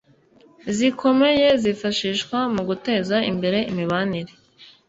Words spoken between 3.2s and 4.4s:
imbere imibanire